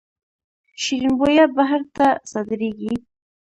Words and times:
شیرین 0.81 1.13
بویه 1.19 1.45
بهر 1.55 1.81
ته 1.95 2.07
صادریږي 2.31 2.93